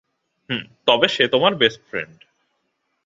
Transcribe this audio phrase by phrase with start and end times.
[0.87, 2.17] তবে সে তোমার বেস্ট ফ্রেন্ড।